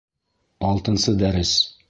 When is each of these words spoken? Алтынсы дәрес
Алтынсы 0.69 1.15
дәрес 1.21 1.55